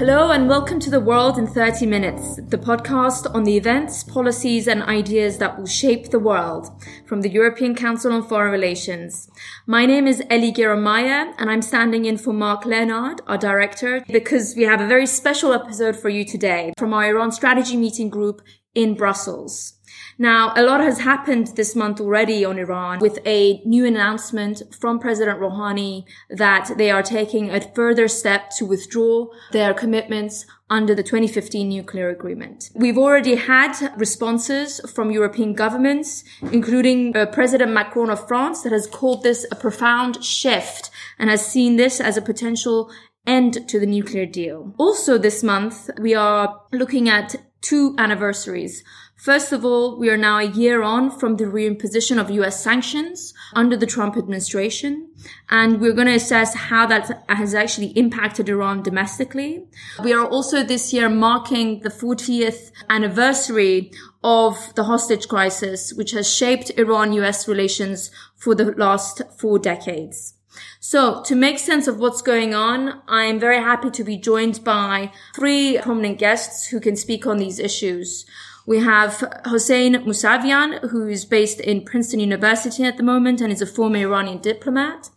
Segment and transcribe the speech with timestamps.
[0.00, 4.66] Hello and welcome to The World in 30 Minutes, the podcast on the events, policies,
[4.66, 6.70] and ideas that will shape the world
[7.04, 9.28] from the European Council on Foreign Relations.
[9.66, 14.56] My name is Ellie Geranmayeh and I'm standing in for Mark Leonard, our director, because
[14.56, 18.40] we have a very special episode for you today from our Iran strategy meeting group
[18.74, 19.74] in Brussels.
[20.20, 24.98] Now, a lot has happened this month already on Iran with a new announcement from
[24.98, 31.02] President Rouhani that they are taking a further step to withdraw their commitments under the
[31.02, 32.68] 2015 nuclear agreement.
[32.74, 38.86] We've already had responses from European governments, including uh, President Macron of France that has
[38.86, 42.90] called this a profound shift and has seen this as a potential
[43.26, 44.74] end to the nuclear deal.
[44.76, 48.84] Also this month, we are looking at two anniversaries.
[49.20, 53.34] First of all, we are now a year on from the reimposition of US sanctions
[53.52, 55.10] under the Trump administration.
[55.50, 59.66] And we're going to assess how that has actually impacted Iran domestically.
[60.02, 63.92] We are also this year marking the 40th anniversary
[64.24, 70.32] of the hostage crisis, which has shaped Iran-US relations for the last four decades.
[70.80, 75.12] So to make sense of what's going on, I'm very happy to be joined by
[75.36, 78.24] three prominent guests who can speak on these issues.
[78.66, 83.62] We have Hossein Mousavian, who is based in Princeton University at the moment and is
[83.62, 85.10] a former Iranian diplomat.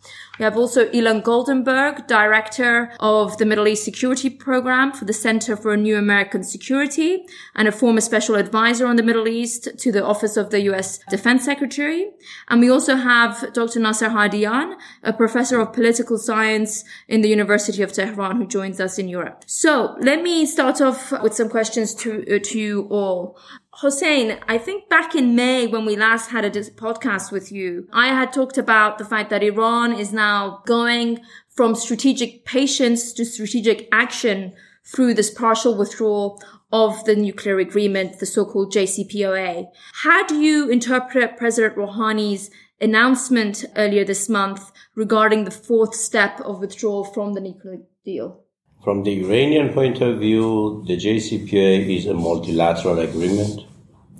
[0.44, 5.56] We have also Ilan Goldenberg, director of the Middle East Security Program for the Center
[5.56, 7.24] for New American Security
[7.56, 11.00] and a former special advisor on the Middle East to the Office of the U.S.
[11.10, 12.12] Defense Secretary.
[12.50, 13.80] And we also have Dr.
[13.80, 19.00] Nasser Hadian, a professor of political science in the University of Tehran who joins us
[19.00, 19.46] in Europe.
[19.48, 23.38] So let me start off with some questions to, uh, to you all.
[23.78, 28.10] Hossein, I think back in May when we last had a podcast with you, I
[28.10, 33.90] had talked about the fact that Iran is now going from strategic patience to strategic
[33.92, 34.54] action
[34.86, 36.40] through this partial withdrawal
[36.72, 39.66] of the nuclear agreement, the so-called JCPOA.
[40.04, 46.60] How do you interpret President Rouhani's announcement earlier this month regarding the fourth step of
[46.60, 48.43] withdrawal from the nuclear deal?
[48.84, 53.62] From the Iranian point of view, the JCPOA is a multilateral agreement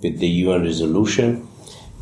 [0.02, 1.46] with the UN resolution.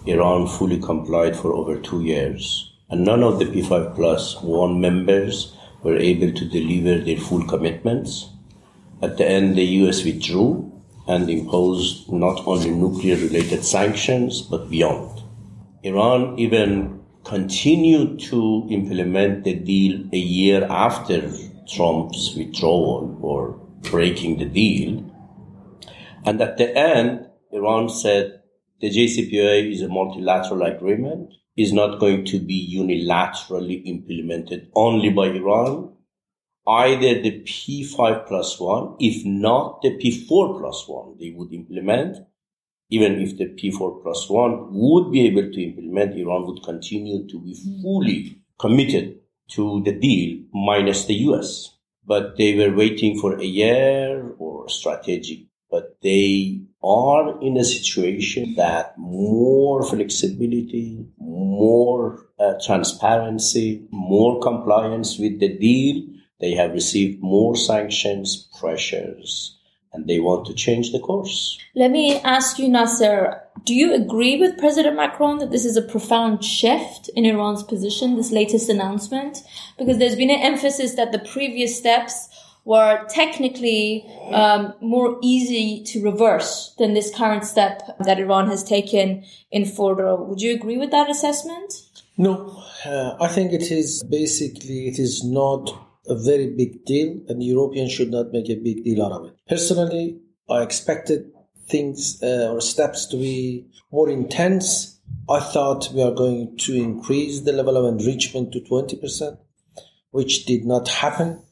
[0.06, 5.56] Iran fully complied for over two years, and none of the P5 plus one members
[5.82, 8.28] were able to deliver their full commitments.
[9.02, 10.70] At the end, the US withdrew
[11.08, 15.20] and imposed not only nuclear related sanctions, but beyond.
[15.82, 21.28] Iran even continued to implement the deal a year after
[21.74, 23.60] Trump's withdrawal or
[23.90, 25.04] breaking the deal.
[26.24, 28.42] And at the end, Iran said
[28.80, 35.28] the JCPOA is a multilateral agreement, is not going to be unilaterally implemented only by
[35.28, 35.92] Iran.
[36.66, 42.18] Either the P5 plus one, if not the P4 plus one, they would implement.
[42.90, 47.40] Even if the P4 plus one would be able to implement, Iran would continue to
[47.40, 47.82] be hmm.
[47.82, 49.21] fully committed
[49.54, 51.70] to the deal minus the US.
[52.04, 58.54] But they were waiting for a year or strategic, but they are in a situation
[58.56, 66.02] that more flexibility, more uh, transparency, more compliance with the deal,
[66.40, 69.60] they have received more sanctions, pressures,
[69.92, 71.58] and they want to change the course.
[71.74, 75.82] Let me ask you, Nasser, do you agree with President Macron that this is a
[75.82, 79.38] profound shift in Iran's position, this latest announcement?
[79.78, 82.28] Because there's been an emphasis that the previous steps
[82.64, 89.24] were technically um, more easy to reverse than this current step that Iran has taken
[89.50, 90.26] in Fordo.
[90.26, 91.82] Would you agree with that assessment?
[92.16, 95.76] No, uh, I think it is basically it is not
[96.06, 99.36] a very big deal, and Europeans should not make a big deal out of it.
[99.48, 100.18] Personally,
[100.48, 101.30] I expected
[101.68, 104.98] things uh, or steps to be more intense.
[105.28, 109.38] I thought we are going to increase the level of enrichment to 20%,
[110.10, 111.42] which did not happen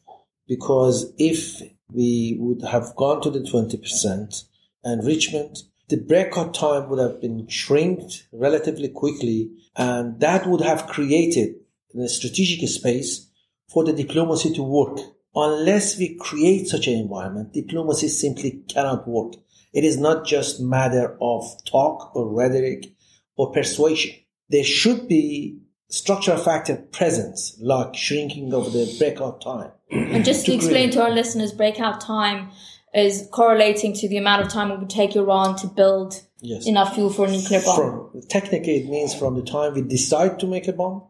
[0.47, 1.61] because if
[1.93, 4.43] we would have gone to the 20%
[4.83, 11.55] enrichment, the breakout time would have been shrinked relatively quickly, and that would have created
[11.97, 13.27] a strategic space
[13.71, 14.99] for the diplomacy to work.
[15.33, 19.33] Unless we create such an environment, diplomacy simply cannot work.
[19.73, 22.93] It is not just matter of talk or rhetoric
[23.37, 24.15] or persuasion.
[24.49, 29.71] There should be structural factor presence, like shrinking of the breakout time.
[29.89, 32.49] And just to, to explain to our listeners, breakout time
[32.93, 36.67] is correlating to the amount of time it would take Iran to build yes.
[36.67, 38.11] enough fuel for a nuclear bomb.
[38.11, 41.03] From, technically, it means from the time we decide to make a bomb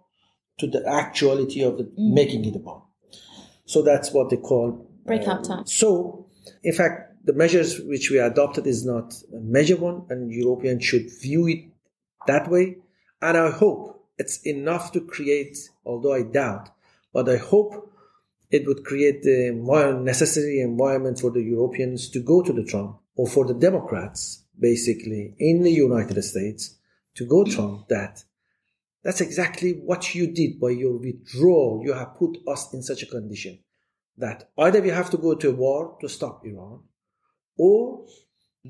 [0.59, 2.13] to the actuality of the, mm.
[2.13, 2.83] making it a bomb.
[3.65, 5.65] So that's what they call breakout um, time.
[5.65, 6.27] So,
[6.63, 11.09] in fact, the measures which we adopted is not a major one, and Europeans should
[11.21, 11.65] view it
[12.27, 12.77] that way.
[13.21, 16.69] And I hope it's enough to create, although I doubt,
[17.13, 17.89] but I hope
[18.49, 22.97] it would create the more necessary environment for the Europeans to go to the Trump
[23.15, 26.77] or for the Democrats, basically, in the United States
[27.15, 28.23] to go Trump that
[29.03, 31.81] that's exactly what you did by your withdrawal.
[31.83, 33.59] You have put us in such a condition
[34.17, 36.81] that either we have to go to a war to stop Iran
[37.57, 38.05] or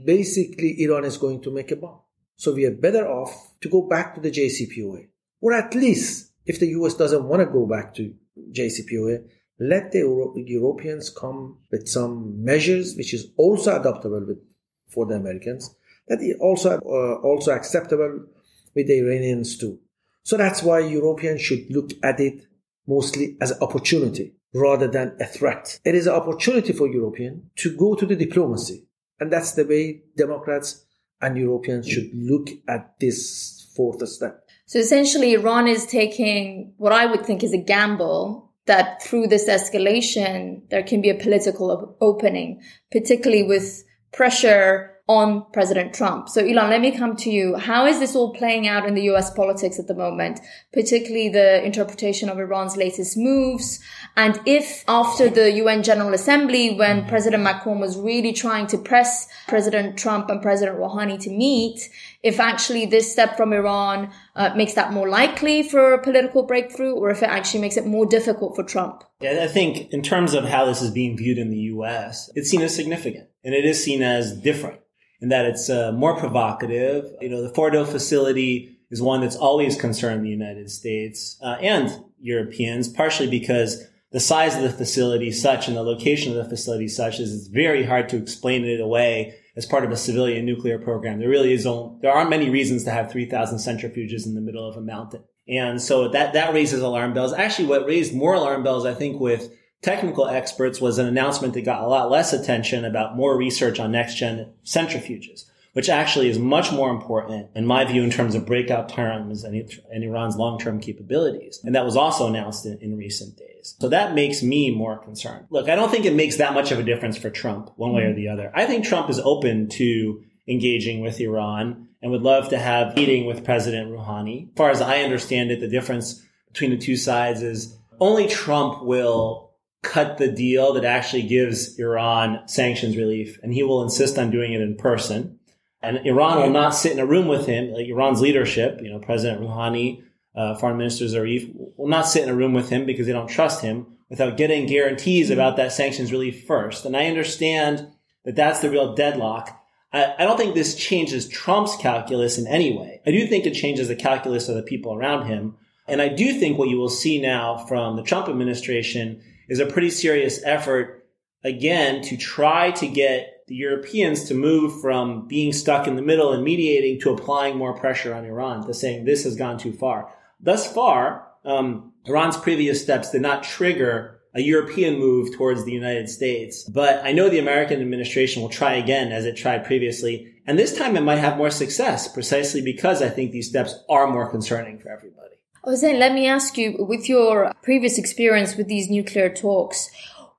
[0.05, 1.99] basically Iran is going to make a bomb.
[2.37, 5.07] So we are better off to go back to the JCPOA.
[5.41, 8.13] Or at least, if the US doesn't want to go back to
[8.51, 9.27] JCPOA,
[9.59, 14.39] let the Euro- Europeans come with some measures which is also adoptable with,
[14.87, 15.75] for the Americans,
[16.07, 18.25] that is also, uh, also acceptable
[18.73, 19.79] with the Iranians too.
[20.23, 22.45] So that's why Europeans should look at it
[22.87, 25.79] mostly as an opportunity rather than a threat.
[25.85, 28.85] It is an opportunity for Europeans to go to the diplomacy.
[29.19, 30.85] And that's the way Democrats
[31.21, 34.43] and Europeans should look at this fourth step.
[34.65, 39.49] So essentially, Iran is taking what I would think is a gamble that through this
[39.49, 46.29] escalation, there can be a political opening, particularly with pressure on President Trump.
[46.29, 47.57] So Ilan, let me come to you.
[47.57, 50.39] How is this all playing out in the US politics at the moment,
[50.71, 53.79] particularly the interpretation of Iran's latest moves?
[54.15, 59.27] And if after the UN General Assembly, when President Macron was really trying to press
[59.47, 61.89] President Trump and President Rouhani to meet,
[62.23, 66.93] if actually this step from Iran uh, makes that more likely for a political breakthrough,
[66.93, 69.03] or if it actually makes it more difficult for Trump?
[69.19, 72.49] Yeah, I think in terms of how this is being viewed in the U.S., it's
[72.49, 74.79] seen as significant and it is seen as different
[75.21, 77.05] in that it's uh, more provocative.
[77.21, 82.03] You know, the Fordo facility is one that's always concerned the United States uh, and
[82.19, 86.87] Europeans, partially because the size of the facility such and the location of the facility
[86.87, 90.79] such is it's very hard to explain it away as part of a civilian nuclear
[90.79, 91.19] program.
[91.19, 94.67] There really is only, there aren't many reasons to have 3,000 centrifuges in the middle
[94.67, 95.23] of a mountain.
[95.47, 97.33] And so that, that raises alarm bells.
[97.33, 99.51] Actually, what raised more alarm bells, I think, with
[99.81, 103.91] technical experts was an announcement that got a lot less attention about more research on
[103.91, 108.45] next gen centrifuges, which actually is much more important, in my view, in terms of
[108.45, 109.55] breakout terms and,
[109.91, 111.59] and Iran's long term capabilities.
[111.63, 113.75] And that was also announced in, in, recent days.
[113.79, 115.47] So that makes me more concerned.
[115.49, 118.03] Look, I don't think it makes that much of a difference for Trump, one way
[118.03, 118.51] or the other.
[118.53, 123.25] I think Trump is open to engaging with Iran and would love to have meeting
[123.25, 124.49] with President Rouhani.
[124.49, 128.83] As far as I understand it, the difference between the two sides is only Trump
[128.83, 129.50] will
[129.81, 134.53] cut the deal that actually gives Iran sanctions relief, and he will insist on doing
[134.53, 135.39] it in person.
[135.81, 137.71] And Iran will not sit in a room with him.
[137.71, 140.03] Like Iran's leadership, you know, President Rouhani,
[140.35, 143.27] uh, Foreign Minister Zarif, will not sit in a room with him because they don't
[143.27, 146.85] trust him without getting guarantees about that sanctions relief first.
[146.85, 147.87] And I understand
[148.25, 149.57] that that's the real deadlock.
[149.91, 153.01] I, I don't think this changes Trump's calculus in any way.
[153.07, 155.55] I do think it changes the calculus of the people around him.
[155.87, 159.65] And I do think what you will see now from the Trump administration is a
[159.65, 161.05] pretty serious effort,
[161.43, 166.31] again, to try to get the Europeans to move from being stuck in the middle
[166.31, 170.09] and mediating to applying more pressure on Iran, to saying this has gone too far.
[170.39, 176.07] Thus far, um, Iran's previous steps did not trigger a European move towards the United
[176.07, 176.63] States.
[176.63, 180.33] But I know the American administration will try again as it tried previously.
[180.47, 184.07] And this time it might have more success precisely because I think these steps are
[184.07, 185.40] more concerning for everybody.
[185.63, 189.91] Oh, Hossein, let me ask you, with your previous experience with these nuclear talks,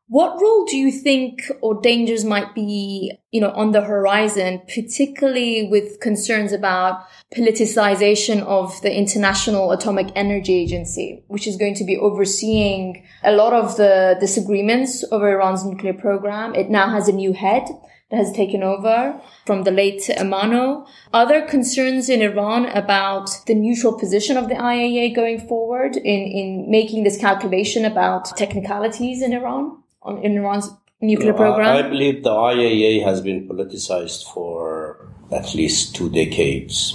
[0.09, 5.69] what role do you think or dangers might be, you know, on the horizon, particularly
[5.69, 11.97] with concerns about politicization of the International Atomic Energy Agency, which is going to be
[11.97, 16.55] overseeing a lot of the disagreements over Iran's nuclear program?
[16.57, 17.69] It now has a new head
[18.13, 20.87] that has taken over from the late Amano.
[21.15, 26.71] Other concerns in Iran about the neutral position of the IAEA going forward in, in
[26.71, 31.75] making this calculation about technicalities in Iran, on, in Iran's nuclear no, program?
[31.75, 36.95] I, I believe the IAEA has been politicized for at least two decades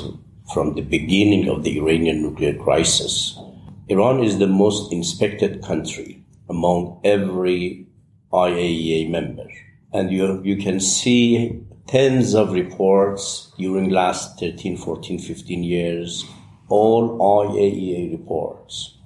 [0.54, 3.40] from the beginning of the Iranian nuclear crisis.
[3.90, 7.88] Iran is the most inspected country among every
[8.32, 9.48] IAEA member
[9.94, 16.26] and you, you can see tens of reports during last 13, 14, 15 years,
[16.70, 18.98] all IAEA reports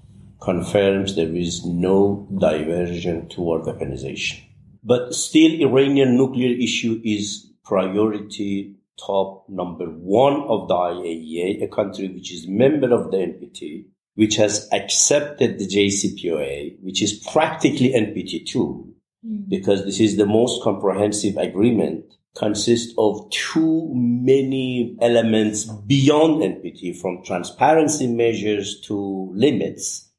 [0.41, 4.41] confirms there is no diversion toward weaponization.
[4.83, 12.07] But still, Iranian nuclear issue is priority top number one of the IAEA, a country
[12.07, 13.85] which is member of the NPT,
[14.15, 18.90] which has accepted the JCPOA, which is practically NPT2,
[19.23, 19.41] Hmm.
[19.47, 27.23] because this is the most comprehensive agreement consists of too many elements beyond NPT, from
[27.23, 30.09] transparency measures to limits.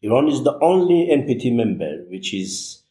[0.00, 2.82] Iran is the only NPT member which is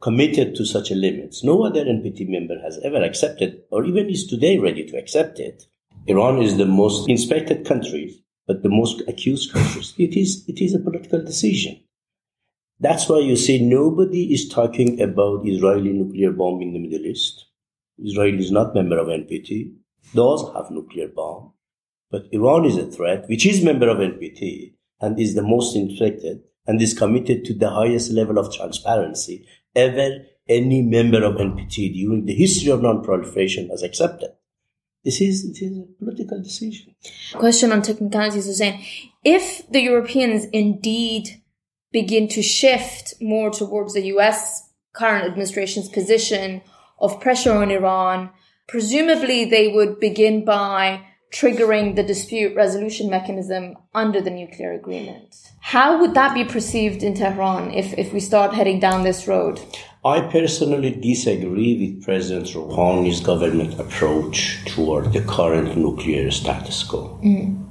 [0.00, 1.44] committed to such a limits.
[1.44, 5.66] No other NPT member has ever accepted or even is today ready to accept it.
[6.08, 9.94] Iran is the most inspected country, but the most accused countries.
[9.98, 11.80] It is, it is a political decision.
[12.78, 17.46] That's why you see nobody is talking about Israeli nuclear bomb in the Middle East.
[18.04, 19.72] Israel is not member of NPT,
[20.14, 21.52] does have nuclear bomb,
[22.10, 26.42] but Iran is a threat, which is member of NPT and is the most infected
[26.66, 32.26] and is committed to the highest level of transparency ever any member of NPT during
[32.26, 34.30] the history of non-proliferation has accepted.
[35.02, 36.94] This is, it is a political decision.
[37.34, 38.84] Question on technicalities saying,
[39.24, 41.42] if the Europeans indeed
[41.92, 46.62] begin to shift more towards the US current administration's position
[46.98, 48.30] of pressure on Iran,
[48.66, 51.02] presumably they would begin by
[51.32, 55.36] triggering the dispute resolution mechanism under the nuclear agreement.
[55.60, 59.60] How would that be perceived in Tehran if, if we start heading down this road?
[60.04, 67.20] I personally disagree with President Rouhani's government approach toward the current nuclear status quo.
[67.22, 67.65] Mm.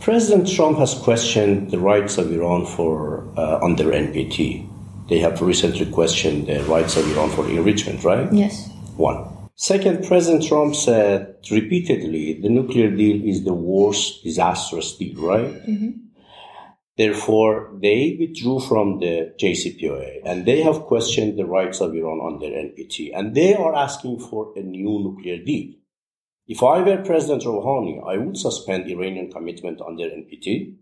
[0.00, 4.68] President Trump has questioned the rights of Iran for uh, under NPT.
[5.08, 8.32] They have recently questioned the rights of Iran for enrichment, right?
[8.32, 8.68] Yes.
[8.96, 9.26] One.
[9.54, 15.54] Second, President Trump said repeatedly the nuclear deal is the worst disastrous deal, right?
[15.66, 15.90] Mm-hmm.
[16.96, 22.46] Therefore, they withdrew from the JCPOA and they have questioned the rights of Iran under
[22.46, 25.74] NPT and they are asking for a new nuclear deal.
[26.48, 30.76] If I were President Rouhani, I would suspend Iranian commitment under NPT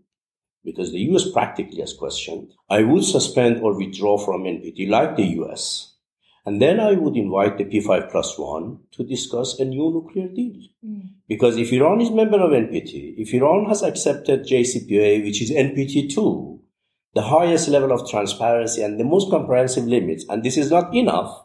[0.63, 2.51] because the US practically has questioned.
[2.69, 5.93] I would suspend or withdraw from NPT like the US.
[6.45, 10.61] And then I would invite the P5 plus one to discuss a new nuclear deal.
[10.85, 11.09] Mm.
[11.27, 16.13] Because if Iran is member of NPT, if Iran has accepted JCPOA, which is NPT
[16.13, 16.61] 2,
[17.15, 21.44] the highest level of transparency and the most comprehensive limits, and this is not enough,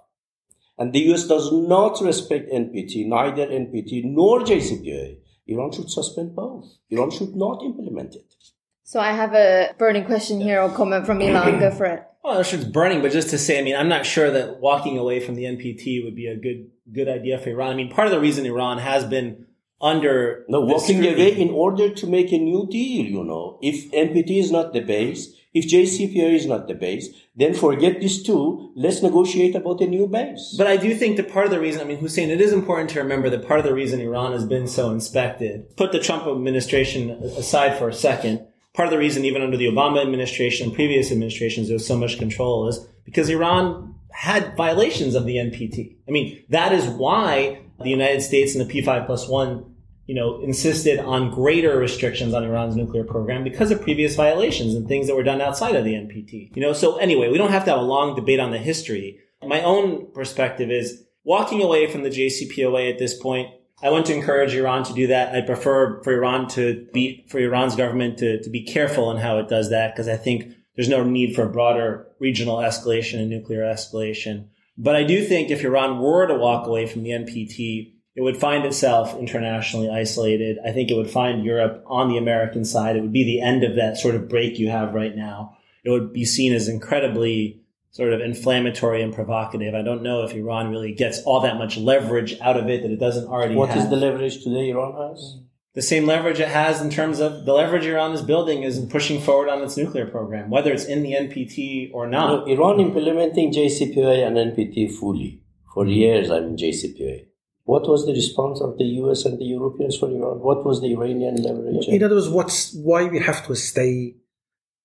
[0.81, 6.65] and the US does not respect NPT, neither NPT nor JCPOA, Iran should suspend both.
[6.89, 8.35] Iran should not implement it.
[8.83, 11.61] So I have a burning question here or comment from Ilan.
[11.61, 12.03] Go for it.
[12.25, 14.61] Well, I'm sure it's burning, but just to say, I mean, I'm not sure that
[14.61, 17.73] walking away from the NPT would be a good good idea for Iran.
[17.73, 19.47] I mean, part of the reason Iran has been
[19.81, 23.07] under no walking away in order to make a new deal.
[23.07, 27.55] You know, if NPT is not the base, if JCPOA is not the base, then
[27.55, 28.73] forget this too.
[28.77, 30.55] Let's negotiate about a new base.
[30.57, 32.91] But I do think that part of the reason, I mean, Hussein, it is important
[32.91, 36.27] to remember that part of the reason Iran has been so inspected, put the Trump
[36.27, 40.75] administration aside for a second, part of the reason, even under the Obama administration and
[40.75, 45.97] previous administrations, there was so much control is because Iran had violations of the NPT.
[46.07, 49.70] I mean, that is why the United States and the P5 plus one,
[50.11, 54.89] you know, insisted on greater restrictions on Iran's nuclear program because of previous violations and
[54.89, 56.55] things that were done outside of the NPT.
[56.57, 59.21] You know, so anyway, we don't have to have a long debate on the history.
[59.47, 63.51] My own perspective is walking away from the JCPOA at this point
[63.83, 65.35] I want to encourage Iran to do that.
[65.35, 69.39] I prefer for Iran to be, for Iran's government to, to be careful in how
[69.39, 73.63] it does that because I think there's no need for broader regional escalation and nuclear
[73.63, 74.49] escalation.
[74.77, 78.37] But I do think if Iran were to walk away from the NPT, it would
[78.37, 80.59] find itself internationally isolated.
[80.65, 82.97] I think it would find Europe on the American side.
[82.97, 85.57] It would be the end of that sort of break you have right now.
[85.85, 87.63] It would be seen as incredibly
[87.93, 89.75] sort of inflammatory and provocative.
[89.75, 92.91] I don't know if Iran really gets all that much leverage out of it that
[92.91, 93.79] it doesn't already What have.
[93.79, 95.39] is the leverage today Iran has?
[95.75, 98.89] The same leverage it has in terms of the leverage Iran is building is in
[98.89, 102.49] pushing forward on its nuclear program, whether it's in the NPT or not.
[102.49, 106.29] Iran implementing JCPOA and NPT fully for years.
[106.31, 107.27] I'm in JCPOA.
[107.71, 110.41] What was the response of the US and the Europeans for Iran?
[110.41, 111.87] What was the Iranian leverage?
[111.87, 114.17] In other words, what's why we have to stay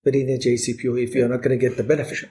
[0.04, 2.30] within the JCPOA if you're not going to get the benefit?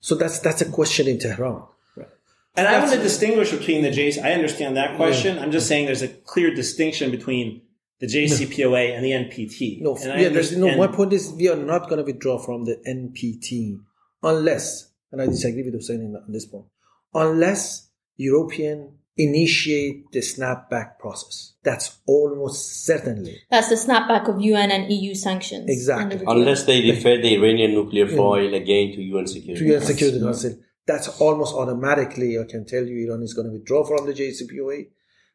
[0.00, 1.62] So that's that's a question in Tehran.
[1.96, 2.08] Right.
[2.54, 4.22] And I want to distinguish between the JC.
[4.22, 5.36] I understand that question.
[5.36, 5.42] Yeah.
[5.42, 7.62] I'm just saying there's a clear distinction between
[8.00, 8.94] the JCPOA no.
[8.94, 9.80] and the NPT.
[9.80, 10.76] No, and yeah, there's, no.
[10.76, 13.80] my point is we are not going to withdraw from the NPT
[14.22, 16.66] unless, and I disagree with Hussein on this point,
[17.14, 21.54] unless European initiate the snapback process.
[21.62, 23.40] That's almost certainly.
[23.50, 25.66] That's the snapback of UN and EU sanctions.
[25.68, 26.22] Exactly.
[26.26, 28.56] Unless they refer the Iranian nuclear file yeah.
[28.56, 30.58] again to UN Security To UN Security Council.
[30.86, 34.88] That's almost automatically, I can tell you, Iran is going to withdraw from the JCPOA.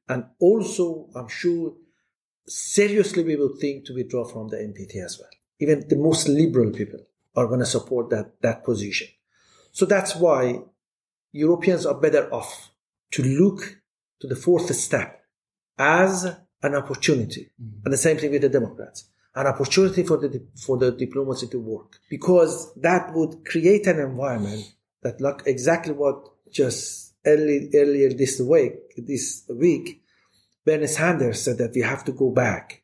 [0.08, 1.74] And also, I'm sure,
[2.48, 5.30] seriously, we will think to withdraw from the NPT as well.
[5.60, 7.00] Even the most liberal people
[7.36, 9.08] are going to support that, that position.
[9.72, 10.60] So that's why
[11.32, 12.70] Europeans are better off
[13.12, 13.82] to look
[14.20, 15.22] to the fourth step
[15.78, 16.26] as
[16.62, 17.50] an opportunity.
[17.62, 17.82] Mm-hmm.
[17.86, 19.10] And the same thing with the Democrats.
[19.36, 24.66] An opportunity for the, for the diplomacy to work because that would create an environment
[25.02, 30.02] that like exactly what just early, earlier this week, this week,
[30.66, 32.84] Bernie Sanders said that we have to go back.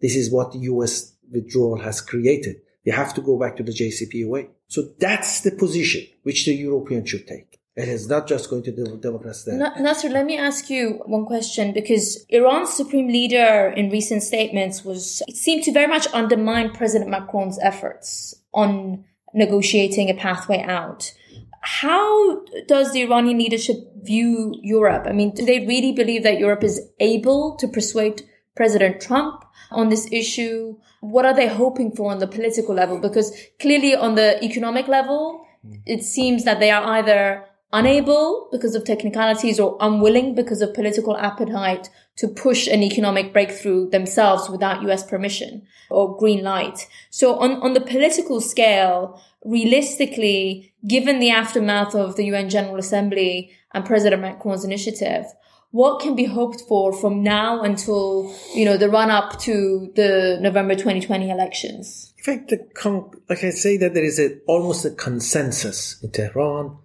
[0.00, 2.56] This is what the US withdrawal has created.
[2.84, 4.48] We have to go back to the JCPOA.
[4.68, 7.58] So that's the position which the Europeans should take.
[7.76, 9.58] It is not just going to the Democrats there.
[9.58, 15.22] Nasser, let me ask you one question because Iran's supreme leader in recent statements was,
[15.28, 19.04] it seemed to very much undermine President Macron's efforts on
[19.34, 21.12] negotiating a pathway out.
[21.60, 25.04] How does the Iranian leadership view Europe?
[25.06, 28.22] I mean, do they really believe that Europe is able to persuade
[28.54, 30.78] President Trump on this issue?
[31.00, 32.98] What are they hoping for on the political level?
[32.98, 35.74] Because clearly on the economic level, hmm.
[35.84, 41.16] it seems that they are either unable because of technicalities or unwilling because of political
[41.16, 46.86] appetite to push an economic breakthrough themselves without US permission or green light.
[47.10, 53.50] So on, on the political scale, realistically, given the aftermath of the UN General Assembly
[53.74, 55.26] and President Macron's initiative,
[55.70, 60.38] what can be hoped for from now until, you know, the run up to the
[60.40, 62.14] November 2020 elections?
[62.18, 66.12] In fact, the con- like I say that there is a, almost a consensus in
[66.12, 66.78] Tehran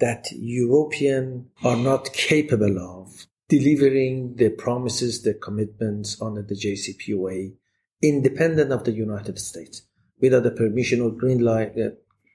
[0.00, 7.54] that European are not capable of delivering the promises, the commitments under the JCPOA,
[8.02, 9.82] independent of the United States,
[10.20, 11.90] without the permission or green light uh,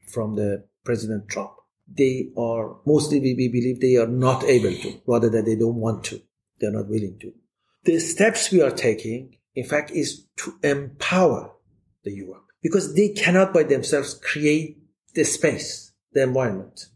[0.07, 1.51] from the President Trump.
[1.87, 6.03] They are mostly we believe they are not able to, rather than they don't want
[6.05, 6.21] to.
[6.59, 7.33] They're not willing to.
[7.83, 11.51] The steps we are taking, in fact, is to empower
[12.03, 14.77] the Europe because they cannot by themselves create
[15.13, 16.87] the space, the environment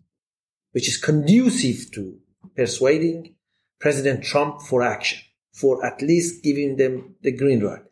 [0.72, 2.18] which is conducive to
[2.56, 3.36] persuading
[3.80, 5.20] President Trump for action,
[5.54, 7.84] for at least giving them the green light.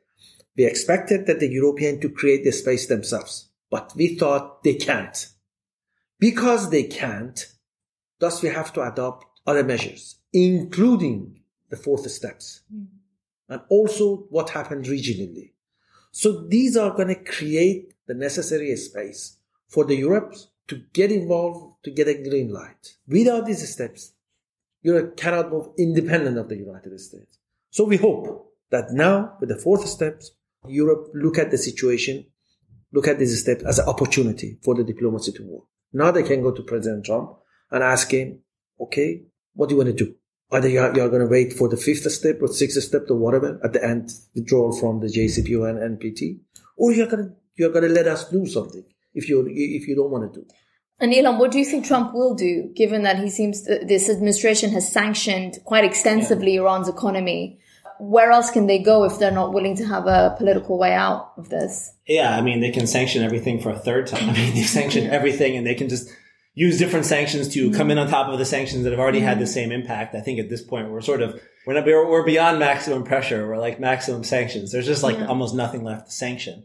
[0.57, 5.27] We expected that the Europeans to create the space themselves, but we thought they can't.
[6.19, 7.45] Because they can't,
[8.19, 12.87] thus we have to adopt other measures, including the fourth steps, mm.
[13.49, 15.51] and also what happened regionally.
[16.11, 20.33] So these are going to create the necessary space for the Europe
[20.67, 22.95] to get involved to get a green light.
[23.07, 24.13] Without these steps,
[24.81, 27.37] Europe cannot move independent of the United States.
[27.69, 30.31] So we hope that now, with the fourth steps,
[30.67, 32.25] Europe look at the situation,
[32.91, 35.63] look at these steps as an opportunity for the diplomacy to work.
[35.93, 37.37] Now they can go to President Trump
[37.71, 38.39] and ask him,
[38.79, 39.23] okay,
[39.53, 40.15] what do you want to do?
[40.51, 43.59] Either you're, you're going to wait for the fifth step or sixth step or whatever
[43.63, 46.39] at the end, withdrawal from the JCPOA and NPT,
[46.77, 48.83] or you're going to, you're going to let us do something
[49.15, 50.45] if you, if you don't want to do.
[50.99, 54.09] And Ilan, what do you think Trump will do, given that he seems to, this
[54.09, 56.61] administration has sanctioned quite extensively yeah.
[56.61, 57.59] Iran's economy?
[57.99, 61.33] Where else can they go if they're not willing to have a political way out
[61.37, 61.93] of this?
[62.07, 64.29] Yeah, I mean, they can sanction everything for a third time.
[64.29, 66.09] I mean, they've sanctioned everything and they can just
[66.53, 69.37] use different sanctions to come in on top of the sanctions that have already had
[69.37, 69.51] the mm-hmm.
[69.51, 70.15] same impact.
[70.15, 73.45] I think at this point we're sort of we're not we're beyond maximum pressure.
[73.47, 74.71] We're like maximum sanctions.
[74.71, 75.27] There's just like yeah.
[75.27, 76.63] almost nothing left to sanction.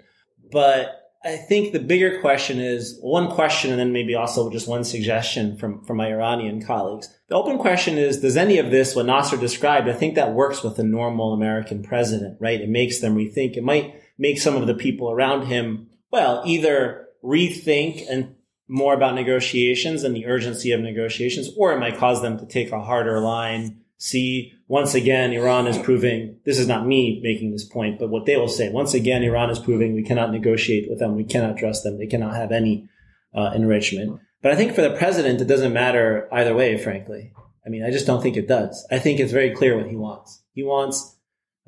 [0.53, 4.85] But I think the bigger question is one question and then maybe also just one
[4.85, 7.15] suggestion from, from my Iranian colleagues.
[7.29, 10.63] The open question is, does any of this, what Nasser described, I think that works
[10.63, 12.61] with a normal American president, right?
[12.61, 13.57] It makes them rethink.
[13.59, 18.35] It might make some of the people around him, well, either rethink and
[18.67, 22.73] more about negotiations and the urgency of negotiations, or it might cause them to take
[22.73, 27.65] a harder line see once again Iran is proving this is not me making this
[27.65, 30.99] point, but what they will say once again Iran is proving we cannot negotiate with
[30.99, 32.89] them, we cannot trust them, they cannot have any
[33.35, 34.19] uh, enrichment.
[34.43, 36.79] But I think for the president, it doesn't matter either way.
[36.79, 37.33] Frankly,
[37.65, 38.87] I mean, I just don't think it does.
[38.91, 40.43] I think it's very clear what he wants.
[40.55, 41.17] He wants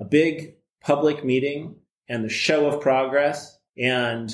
[0.01, 1.77] a big public meeting
[2.09, 4.33] and the show of progress and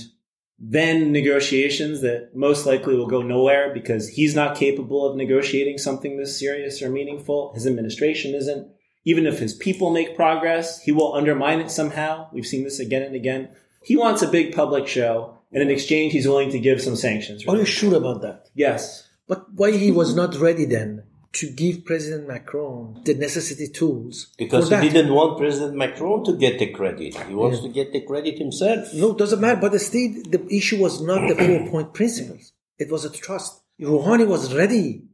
[0.58, 6.16] then negotiations that most likely will go nowhere because he's not capable of negotiating something
[6.16, 7.52] this serious or meaningful.
[7.54, 8.68] His administration isn't.
[9.04, 12.28] Even if his people make progress, he will undermine it somehow.
[12.32, 13.50] We've seen this again and again.
[13.82, 17.46] He wants a big public show, and in exchange, he's willing to give some sanctions.
[17.46, 17.54] Right?
[17.54, 18.48] Are you sure about that?
[18.54, 19.08] Yes.
[19.28, 21.04] But why he was not ready then?
[21.32, 24.34] To give President Macron the necessary tools.
[24.38, 27.14] Because he didn't want President Macron to get the credit.
[27.14, 27.68] He wants yeah.
[27.68, 28.92] to get the credit himself.
[28.94, 29.60] No, it doesn't matter.
[29.60, 32.52] But still, the issue was not the four point principles.
[32.78, 33.60] It was a trust.
[33.80, 35.04] Rouhani was ready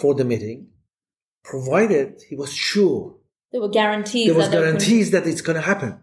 [0.00, 0.68] for the meeting,
[1.42, 3.16] provided he was sure.
[3.52, 4.26] There were guarantees.
[4.26, 6.00] There was that guarantees that it's going to happen.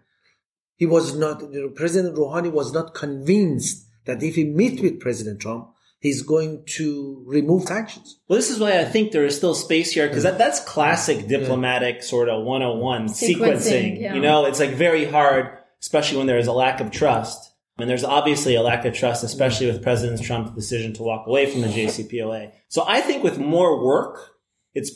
[0.76, 1.44] He was not,
[1.76, 5.73] President Rouhani was not convinced that if he meet with President Trump,
[6.04, 8.20] he's going to remove sanctions.
[8.28, 11.28] Well, this is why I think there is still space here because that, that's classic
[11.28, 12.02] diplomatic yeah.
[12.02, 13.36] sort of 101 sequencing.
[13.38, 14.14] sequencing yeah.
[14.14, 17.52] You know, it's like very hard, especially when there is a lack of trust.
[17.80, 21.50] And there's obviously a lack of trust, especially with President Trump's decision to walk away
[21.50, 22.52] from the JCPOA.
[22.68, 24.36] So I think with more work,
[24.76, 24.92] it's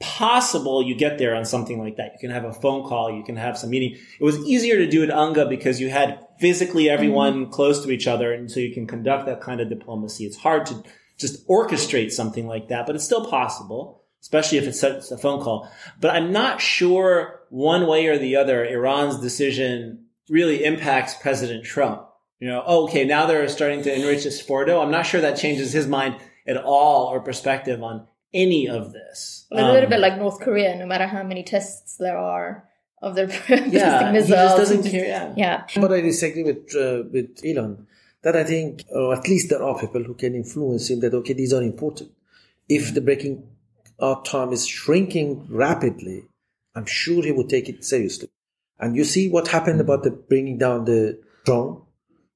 [0.00, 2.12] possible you get there on something like that.
[2.12, 3.96] You can have a phone call, you can have some meeting.
[4.18, 7.52] It was easier to do at UNGA because you had physically everyone mm-hmm.
[7.52, 10.24] close to each other, and so you can conduct that kind of diplomacy.
[10.24, 10.82] It's hard to
[11.18, 15.70] just orchestrate something like that, but it's still possible, especially if it's a phone call.
[16.00, 22.08] But I'm not sure one way or the other Iran's decision really impacts President Trump.
[22.40, 24.82] You know, oh, okay, now they're starting to enrich this Fordo.
[24.82, 29.46] I'm not sure that changes his mind at all or perspective on any of this.
[29.52, 32.68] A little um, bit like North Korea, no matter how many tests there are
[33.00, 34.28] of their yeah, missiles.
[34.28, 35.06] He just doesn't care.
[35.06, 35.34] Yeah.
[35.36, 35.80] yeah.
[35.80, 37.86] But I disagree with uh, with Ilan
[38.22, 41.34] that I think, or at least there are people who can influence him that okay,
[41.34, 42.10] these are important.
[42.68, 43.46] If the breaking
[44.00, 46.24] out time is shrinking rapidly,
[46.74, 48.28] I'm sure he would take it seriously.
[48.80, 51.82] And you see what happened about the bringing down the drone.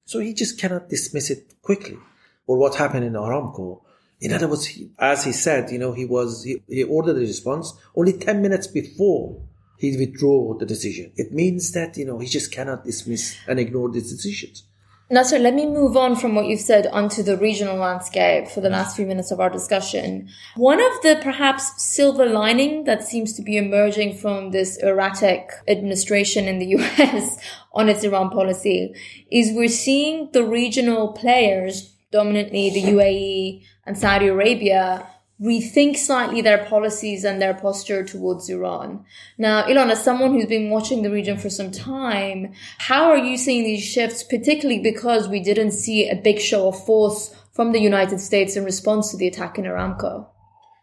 [0.04, 1.98] So he just cannot dismiss it quickly.
[2.46, 3.82] Or what happened in Aramco
[4.20, 7.20] in other words, he, as he said, you know, he was he, he ordered the
[7.20, 9.40] response only ten minutes before
[9.78, 11.12] he withdrew the decision.
[11.16, 14.64] It means that you know he just cannot dismiss and ignore these decisions.
[15.10, 18.68] So let me move on from what you've said onto the regional landscape for the
[18.68, 20.28] last few minutes of our discussion.
[20.54, 26.46] One of the perhaps silver lining that seems to be emerging from this erratic administration
[26.46, 27.38] in the US
[27.72, 28.94] on its Iran policy
[29.30, 35.08] is we're seeing the regional players, dominantly the UAE, and Saudi Arabia
[35.40, 39.04] rethink slightly their policies and their posture towards Iran.
[39.38, 43.36] Now, Ilan, as someone who's been watching the region for some time, how are you
[43.36, 47.80] seeing these shifts, particularly because we didn't see a big show of force from the
[47.80, 50.26] United States in response to the attack in Aramco?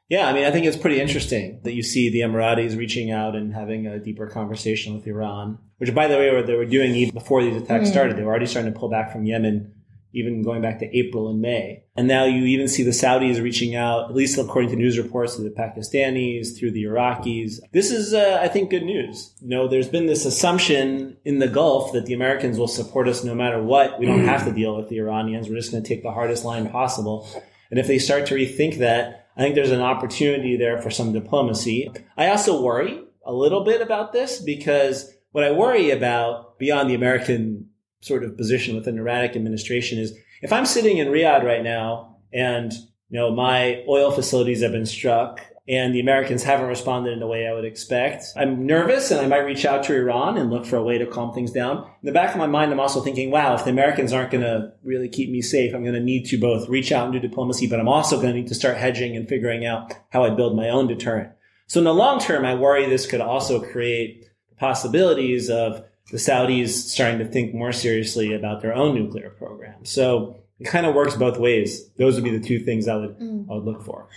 [0.07, 3.35] Yeah, I mean, I think it's pretty interesting that you see the Emiratis reaching out
[3.35, 7.13] and having a deeper conversation with Iran, which, by the way, they were doing even
[7.13, 7.91] before these attacks mm.
[7.91, 8.15] started.
[8.15, 9.73] They were already starting to pull back from Yemen
[10.15, 11.83] even going back to April and May.
[11.95, 15.35] And now you even see the Saudis reaching out, at least according to news reports,
[15.35, 17.59] to the Pakistanis, through the Iraqis.
[17.73, 19.33] This is, uh, I think, good news.
[19.41, 23.23] You know, there's been this assumption in the Gulf that the Americans will support us
[23.23, 23.99] no matter what.
[23.99, 25.49] We don't have to deal with the Iranians.
[25.49, 27.27] We're just going to take the hardest line possible.
[27.69, 31.11] And if they start to rethink that, I think there's an opportunity there for some
[31.11, 31.91] diplomacy.
[32.15, 36.95] I also worry a little bit about this because what I worry about beyond the
[36.95, 37.69] American
[38.05, 42.17] sort of position within the erratic administration is if I'm sitting in Riyadh right now
[42.31, 42.71] and
[43.09, 47.25] you know my oil facilities have been struck and the Americans haven't responded in the
[47.25, 48.25] way I would expect.
[48.35, 51.07] I'm nervous and I might reach out to Iran and look for a way to
[51.07, 51.77] calm things down.
[51.77, 54.43] In the back of my mind, I'm also thinking, wow, if the Americans aren't going
[54.43, 57.19] to really keep me safe, I'm going to need to both reach out and do
[57.19, 60.29] diplomacy, but I'm also going to need to start hedging and figuring out how I
[60.29, 61.31] build my own deterrent.
[61.65, 66.69] So in the long term, I worry this could also create possibilities of the Saudis
[66.69, 69.85] starting to think more seriously about their own nuclear program.
[69.85, 71.89] So it kind of works both ways.
[71.97, 73.45] Those would be the two things I would mm.
[73.49, 74.07] I would look for.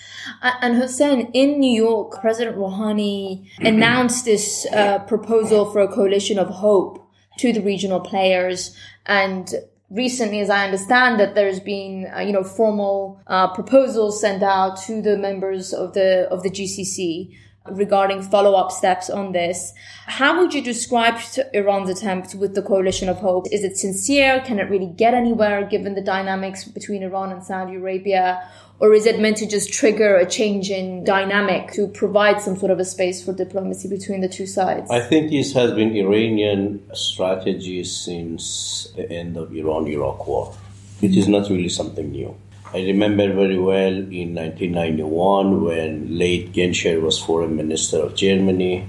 [0.43, 6.49] And Hussein, in New York, President Rouhani announced this uh, proposal for a coalition of
[6.49, 7.05] hope
[7.39, 9.53] to the regional players, and
[9.91, 14.77] recently, as I understand, that there's been uh, you know formal uh, proposals sent out
[14.83, 17.35] to the members of the of the GCC
[17.71, 19.73] regarding follow-up steps on this.
[20.07, 21.21] How would you describe
[21.53, 23.47] Iran's attempt with the coalition of hope?
[23.53, 24.43] Is it sincere?
[24.45, 28.49] Can it really get anywhere given the dynamics between Iran and Saudi Arabia?
[28.81, 32.71] Or is it meant to just trigger a change in dynamic to provide some sort
[32.71, 34.89] of a space for diplomacy between the two sides?
[34.91, 40.55] I think this has been Iranian strategy since the end of Iran-Iraq war.
[41.03, 42.37] It is not really something new.
[42.75, 48.87] I remember very well in 1991 when late Genscher was foreign minister of Germany.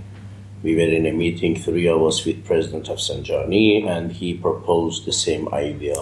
[0.61, 5.13] We were in a meeting, three of us, with President Rafsanjani, and he proposed the
[5.13, 5.95] same idea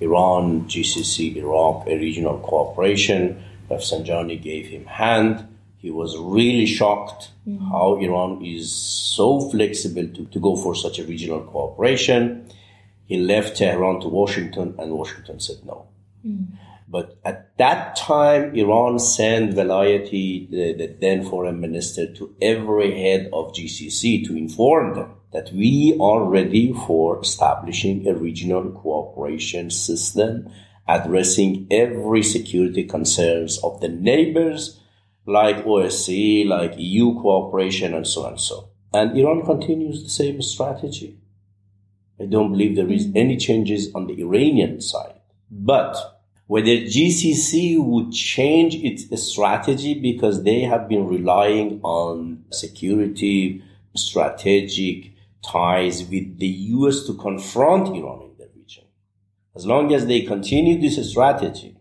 [0.00, 3.40] Iran, GCC, Iraq, a regional cooperation.
[3.70, 5.46] Rafsanjani gave him hand.
[5.78, 7.64] He was really shocked mm-hmm.
[7.70, 12.48] how Iran is so flexible to, to go for such a regional cooperation.
[13.06, 15.86] He left Tehran to Washington, and Washington said no.
[16.26, 16.56] Mm-hmm.
[16.86, 23.00] But at that time, Iran sent Velayati, the, uh, the then foreign minister, to every
[23.00, 29.70] head of GCC to inform them that we are ready for establishing a regional cooperation
[29.70, 30.48] system
[30.86, 34.80] addressing every security concerns of the neighbors
[35.26, 38.68] like OSCE, like EU cooperation, and so on and so.
[38.92, 41.18] And Iran continues the same strategy.
[42.20, 45.20] I don't believe there is any changes on the Iranian side.
[45.50, 46.13] But
[46.46, 53.62] whether GCC would change its strategy because they have been relying on security,
[53.96, 58.84] strategic ties with the US to confront Iran in the region.
[59.54, 61.76] As long as they continue this strategy,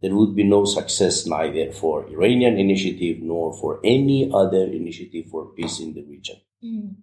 [0.00, 5.46] there would be no success neither for Iranian initiative nor for any other initiative for
[5.46, 6.36] peace in the region.
[6.64, 6.94] Mm.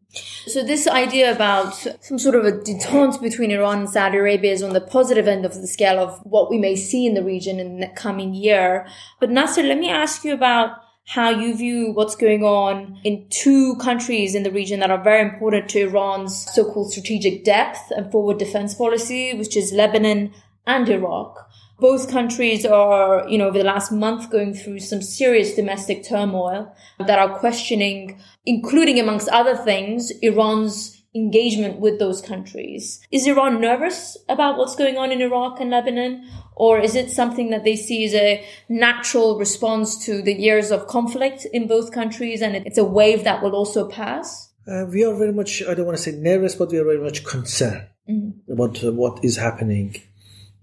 [0.47, 4.63] So this idea about some sort of a detente between Iran and Saudi Arabia is
[4.63, 7.59] on the positive end of the scale of what we may see in the region
[7.59, 8.87] in the coming year.
[9.19, 13.75] But Nasser, let me ask you about how you view what's going on in two
[13.77, 18.37] countries in the region that are very important to Iran's so-called strategic depth and forward
[18.37, 20.31] defense policy, which is Lebanon
[20.67, 21.48] and Iraq.
[21.79, 26.73] Both countries are, you know, over the last month going through some serious domestic turmoil
[26.99, 32.99] that are questioning, including amongst other things, Iran's engagement with those countries.
[33.11, 36.29] Is Iran nervous about what's going on in Iraq and Lebanon?
[36.55, 40.87] Or is it something that they see as a natural response to the years of
[40.87, 44.51] conflict in both countries and it's a wave that will also pass?
[44.67, 46.99] Uh, we are very much, I don't want to say nervous, but we are very
[46.99, 48.51] much concerned mm-hmm.
[48.51, 49.95] about uh, what is happening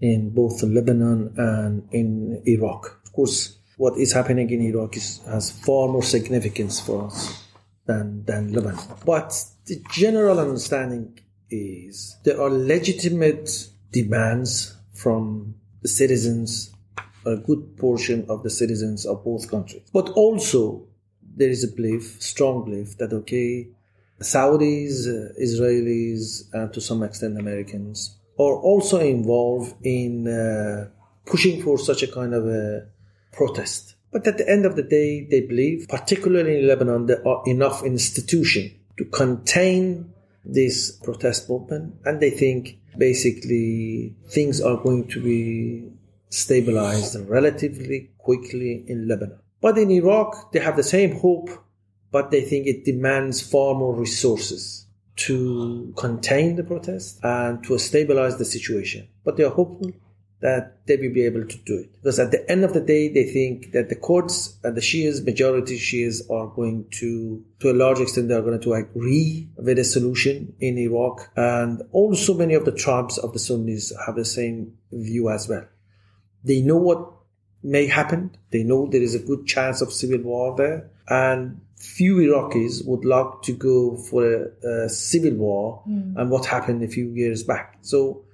[0.01, 3.01] in both Lebanon and in Iraq.
[3.05, 7.45] Of course, what is happening in Iraq is, has far more significance for us
[7.87, 8.79] than, than Lebanon.
[9.05, 9.33] But
[9.67, 11.19] the general understanding
[11.51, 16.75] is there are legitimate demands from the citizens,
[17.25, 19.83] a good portion of the citizens of both countries.
[19.93, 20.87] But also,
[21.23, 23.69] there is a belief, strong belief, that okay,
[24.21, 30.88] Saudis, uh, Israelis, and to some extent Americans are also involved in uh,
[31.25, 32.87] pushing for such a kind of a
[33.33, 33.94] protest.
[34.12, 37.85] But at the end of the day, they believe, particularly in Lebanon, there are enough
[37.85, 40.12] institutions to contain
[40.44, 45.90] this protest movement, and they think basically things are going to be
[46.31, 49.38] stabilized relatively quickly in Lebanon.
[49.61, 51.51] But in Iraq, they have the same hope,
[52.12, 54.86] but they think it demands far more resources
[55.17, 59.09] to contain the protest and to stabilize the situation.
[59.25, 59.93] But they are hopeful
[60.41, 61.93] that they will be able to do it.
[61.95, 65.25] Because at the end of the day, they think that the Kurds and the Shias,
[65.25, 69.79] majority Shias, are going to, to a large extent, they are going to agree with
[69.79, 71.31] a solution in Iraq.
[71.37, 75.67] And also many of the tribes of the Sunnis have the same view as well.
[76.45, 77.16] They know what
[77.67, 78.31] may happen.
[78.51, 80.91] They know there is a good chance of civil war there.
[81.09, 86.15] And few Iraqis would like to go for a, a civil war mm.
[86.17, 87.79] and what happened a few years back.
[87.83, 88.25] So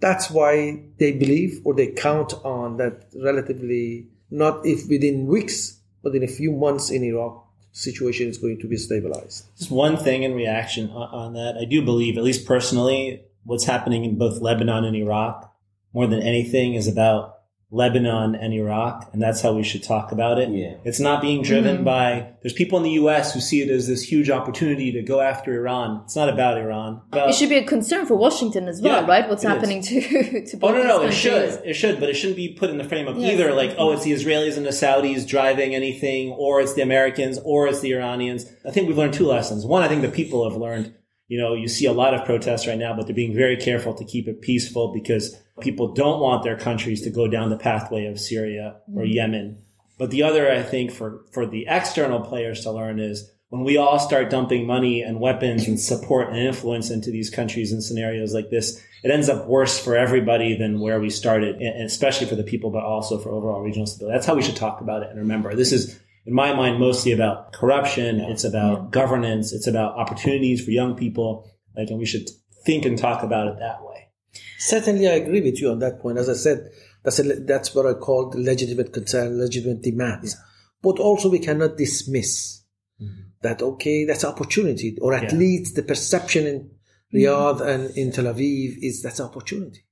[0.00, 6.14] that's why they believe or they count on that relatively not if within weeks, but
[6.14, 9.46] in a few months in Iraq, situation is going to be stabilized.
[9.58, 11.56] Just one thing in reaction on that.
[11.60, 15.52] I do believe, at least personally, what's happening in both Lebanon and Iraq
[15.92, 17.35] more than anything is about
[17.72, 20.48] Lebanon and Iraq, and that's how we should talk about it.
[20.50, 20.76] Yeah.
[20.84, 21.84] It's not being driven mm-hmm.
[21.84, 23.34] by, there's people in the U.S.
[23.34, 26.02] who see it as this huge opportunity to go after Iran.
[26.04, 27.02] It's not about Iran.
[27.08, 29.28] About, it should be a concern for Washington as well, yeah, right?
[29.28, 29.88] What's happening is.
[29.88, 30.00] to,
[30.46, 31.60] to both Oh, no, no, it should.
[31.64, 33.32] It should, but it shouldn't be put in the frame of yes.
[33.32, 37.40] either like, oh, it's the Israelis and the Saudis driving anything, or it's the Americans,
[37.44, 38.46] or it's the Iranians.
[38.64, 39.66] I think we've learned two lessons.
[39.66, 40.94] One, I think the people have learned,
[41.26, 43.92] you know, you see a lot of protests right now, but they're being very careful
[43.94, 48.06] to keep it peaceful because people don't want their countries to go down the pathway
[48.06, 49.12] of Syria or mm-hmm.
[49.12, 49.62] Yemen.
[49.98, 53.76] But the other, I think, for, for the external players to learn is when we
[53.76, 58.34] all start dumping money and weapons and support and influence into these countries in scenarios
[58.34, 62.34] like this, it ends up worse for everybody than where we started, and especially for
[62.34, 64.14] the people, but also for overall regional stability.
[64.16, 65.10] That's how we should talk about it.
[65.10, 68.20] And remember, this is, in my mind, mostly about corruption.
[68.20, 68.88] It's about yeah.
[68.90, 69.52] governance.
[69.52, 71.48] It's about opportunities for young people.
[71.76, 72.28] Like, and we should
[72.64, 74.05] think and talk about it that way.
[74.58, 76.18] Certainly, I agree with you on that point.
[76.18, 76.70] As I said,
[77.02, 80.34] that's, a, that's what I call legitimate concern, legitimate demands.
[80.34, 80.40] Yeah.
[80.82, 82.62] But also, we cannot dismiss
[83.00, 83.22] mm-hmm.
[83.42, 85.38] that, okay, that's an opportunity, or at yeah.
[85.38, 86.70] least the perception in
[87.14, 87.68] Riyadh mm-hmm.
[87.68, 89.82] and in Tel Aviv is that's an opportunity.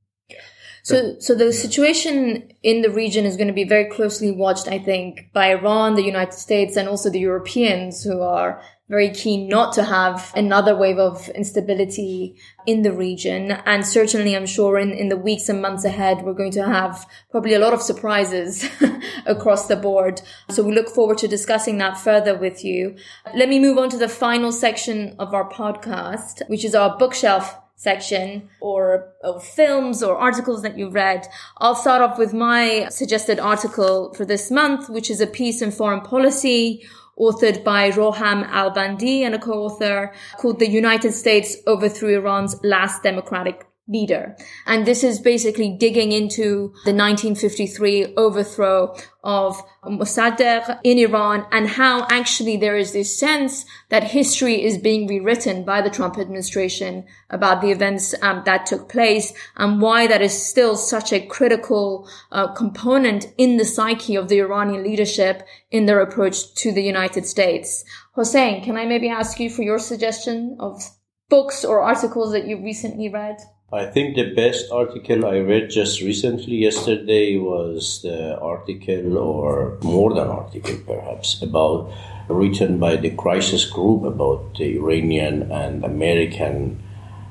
[0.84, 4.78] So, so the situation in the region is going to be very closely watched, I
[4.78, 9.72] think, by Iran, the United States, and also the Europeans who are very keen not
[9.72, 13.52] to have another wave of instability in the region.
[13.64, 17.06] And certainly, I'm sure in, in the weeks and months ahead, we're going to have
[17.30, 18.68] probably a lot of surprises
[19.26, 20.20] across the board.
[20.50, 22.96] So we look forward to discussing that further with you.
[23.34, 27.56] Let me move on to the final section of our podcast, which is our bookshelf
[27.76, 31.26] section or, or, films or articles that you've read.
[31.58, 35.70] I'll start off with my suggested article for this month, which is a piece in
[35.70, 36.86] foreign policy
[37.18, 43.66] authored by Roham Alvandi and a co-author called The United States Overthrew Iran's Last Democratic
[43.86, 44.34] leader.
[44.66, 52.06] And this is basically digging into the 1953 overthrow of Mossadegh in Iran and how
[52.08, 57.60] actually there is this sense that history is being rewritten by the Trump administration about
[57.60, 62.54] the events um, that took place and why that is still such a critical uh,
[62.54, 67.84] component in the psyche of the Iranian leadership in their approach to the United States.
[68.14, 70.82] Hossein, can I maybe ask you for your suggestion of
[71.28, 73.36] books or articles that you've recently read?
[73.72, 80.14] I think the best article I read just recently, yesterday, was the article, or more
[80.14, 81.90] than article perhaps, about
[82.28, 86.82] written by the crisis group about the Iranian and American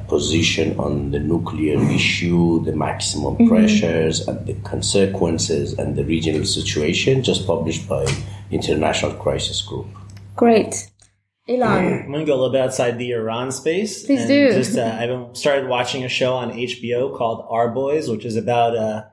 [0.07, 3.47] position on the nuclear issue, the maximum mm-hmm.
[3.47, 8.05] pressures and the consequences and the regional situation, just published by
[8.51, 9.87] International Crisis Group.
[10.35, 10.89] Great.
[11.47, 12.05] Ilan.
[12.05, 14.05] I'm going to go a little bit outside the Iran space.
[14.05, 14.53] Please do.
[14.53, 18.77] Just, uh, I've started watching a show on HBO called Our Boys, which is about
[18.77, 19.03] uh,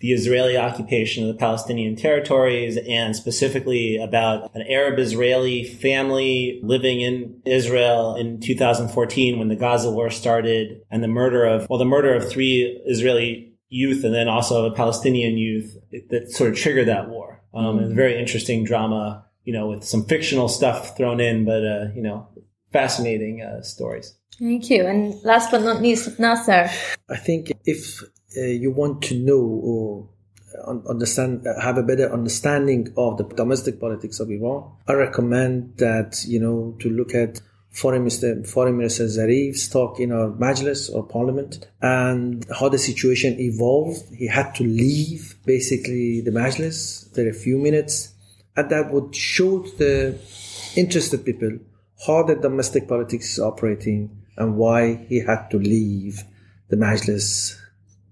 [0.00, 7.00] the Israeli occupation of the Palestinian territories and specifically about an Arab Israeli family living
[7.00, 11.84] in Israel in 2014 when the Gaza war started and the murder of, well, the
[11.84, 15.76] murder of three Israeli youth and then also a Palestinian youth
[16.10, 17.40] that sort of triggered that war.
[17.54, 17.94] Um, mm-hmm.
[17.94, 22.28] very interesting drama you know, with some fictional stuff thrown in, but, uh, you know,
[22.72, 24.14] fascinating uh, stories.
[24.38, 24.84] Thank you.
[24.84, 26.68] And last but not least, Nasser.
[27.08, 28.02] I think if
[28.36, 30.08] uh, you want to know or
[30.88, 36.40] understand, have a better understanding of the domestic politics of Iran, I recommend that, you
[36.40, 41.68] know, to look at Foreign Minister, Foreign Minister Zarif's talk in our Majlis or Parliament
[41.82, 44.02] and how the situation evolved.
[44.14, 47.14] He had to leave basically the Majlis.
[47.14, 48.15] for a few minutes
[48.56, 50.18] and that would show the
[50.76, 51.58] interested people
[52.06, 56.22] how the domestic politics is operating and why he had to leave
[56.68, 57.56] the Majlis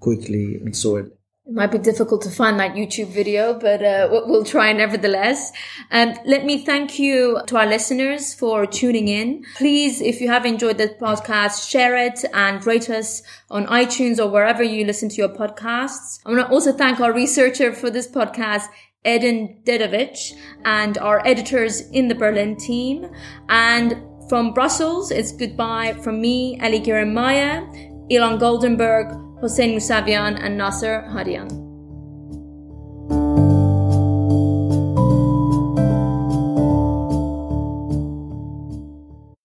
[0.01, 1.13] quickly and so on.
[1.47, 5.53] It might be difficult to find that YouTube video, but uh, we'll try nevertheless.
[5.91, 9.45] Um, let me thank you to our listeners for tuning in.
[9.57, 14.31] Please, if you have enjoyed the podcast, share it and rate us on iTunes or
[14.31, 16.19] wherever you listen to your podcasts.
[16.25, 18.65] I want to also thank our researcher for this podcast,
[19.05, 20.33] Eden Dedovich
[20.65, 23.07] and our editors in the Berlin team.
[23.49, 23.97] And
[24.29, 27.63] from Brussels, it's goodbye from me, Ali Maya,
[28.11, 31.74] Ilan Goldenberg, Hossein Mousavian, and Nasser Hadian.